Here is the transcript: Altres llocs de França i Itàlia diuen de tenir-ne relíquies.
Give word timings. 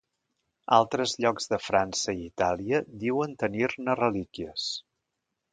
Altres 0.77 1.13
llocs 1.25 1.47
de 1.51 1.59
França 1.65 2.17
i 2.21 2.25
Itàlia 2.29 2.81
diuen 3.07 3.37
de 3.39 3.43
tenir-ne 3.45 3.99
relíquies. 4.03 4.69